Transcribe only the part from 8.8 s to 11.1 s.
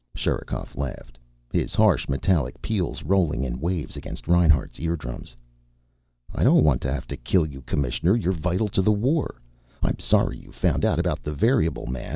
the war: I'm sorry you found out